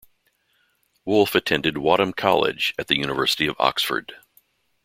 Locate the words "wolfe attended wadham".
1.05-2.11